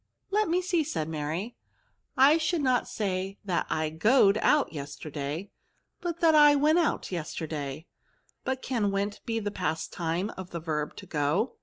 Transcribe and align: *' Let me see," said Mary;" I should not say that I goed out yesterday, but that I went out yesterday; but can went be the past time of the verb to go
*' 0.19 0.21
Let 0.31 0.49
me 0.49 0.63
see," 0.63 0.83
said 0.83 1.07
Mary;" 1.07 1.57
I 2.17 2.39
should 2.39 2.63
not 2.63 2.87
say 2.87 3.37
that 3.45 3.67
I 3.69 3.91
goed 3.91 4.39
out 4.41 4.73
yesterday, 4.73 5.51
but 5.99 6.21
that 6.21 6.33
I 6.33 6.55
went 6.55 6.79
out 6.79 7.11
yesterday; 7.11 7.85
but 8.43 8.63
can 8.63 8.89
went 8.89 9.23
be 9.27 9.37
the 9.37 9.51
past 9.51 9.93
time 9.93 10.31
of 10.31 10.49
the 10.49 10.59
verb 10.59 10.95
to 10.95 11.05
go 11.05 11.53